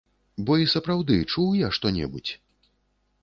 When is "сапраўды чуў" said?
0.75-1.53